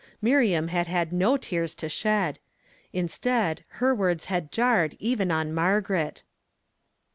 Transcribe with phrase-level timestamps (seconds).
[0.19, 2.39] Miriam had had no teai s to shed.
[2.91, 6.23] Instead, her words liad jarred even on Margaret.